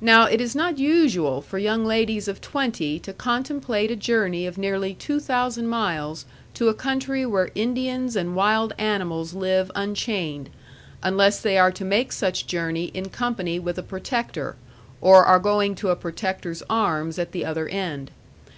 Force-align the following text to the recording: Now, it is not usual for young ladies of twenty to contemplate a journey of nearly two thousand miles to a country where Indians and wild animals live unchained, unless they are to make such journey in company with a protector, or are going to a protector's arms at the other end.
Now, 0.00 0.24
it 0.24 0.40
is 0.40 0.54
not 0.56 0.78
usual 0.78 1.42
for 1.42 1.58
young 1.58 1.84
ladies 1.84 2.28
of 2.28 2.40
twenty 2.40 2.98
to 3.00 3.12
contemplate 3.12 3.90
a 3.90 3.94
journey 3.94 4.46
of 4.46 4.56
nearly 4.56 4.94
two 4.94 5.20
thousand 5.20 5.68
miles 5.68 6.24
to 6.54 6.70
a 6.70 6.74
country 6.74 7.26
where 7.26 7.50
Indians 7.54 8.16
and 8.16 8.34
wild 8.34 8.72
animals 8.78 9.34
live 9.34 9.70
unchained, 9.74 10.48
unless 11.02 11.42
they 11.42 11.58
are 11.58 11.72
to 11.72 11.84
make 11.84 12.10
such 12.10 12.46
journey 12.46 12.86
in 12.94 13.10
company 13.10 13.58
with 13.58 13.76
a 13.76 13.82
protector, 13.82 14.56
or 15.02 15.26
are 15.26 15.38
going 15.38 15.74
to 15.74 15.90
a 15.90 15.94
protector's 15.96 16.62
arms 16.70 17.18
at 17.18 17.32
the 17.32 17.44
other 17.44 17.68
end. 17.68 18.12